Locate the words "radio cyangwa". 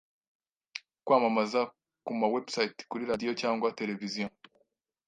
3.11-3.73